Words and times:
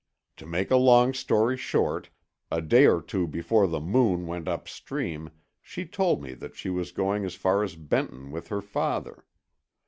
To 0.37 0.47
make 0.47 0.71
a 0.71 0.77
long 0.77 1.13
story 1.13 1.55
short, 1.55 2.09
a 2.49 2.59
day 2.59 2.87
or 2.87 3.03
two 3.03 3.27
before 3.27 3.67
the 3.67 3.79
Moon 3.79 4.25
went 4.25 4.47
upstream 4.47 5.29
she 5.61 5.85
told 5.85 6.23
me 6.23 6.33
that 6.33 6.55
she 6.55 6.71
was 6.71 6.91
going 6.91 7.23
as 7.23 7.35
far 7.35 7.63
as 7.63 7.75
Benton 7.75 8.31
with 8.31 8.47
her 8.47 8.61
father. 8.63 9.27